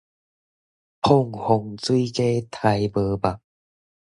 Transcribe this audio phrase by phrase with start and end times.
[0.03, 0.07] 膨風水
[2.07, 3.39] 雞刣無肉